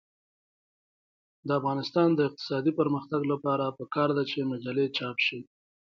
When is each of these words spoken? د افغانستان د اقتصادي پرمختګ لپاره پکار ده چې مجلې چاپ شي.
د 1.47 1.49
افغانستان 1.59 2.09
د 2.13 2.19
اقتصادي 2.27 2.71
پرمختګ 2.79 3.21
لپاره 3.31 3.75
پکار 3.79 4.09
ده 4.17 4.23
چې 4.31 4.49
مجلې 4.51 4.85
چاپ 4.97 5.17
شي. 5.25 5.39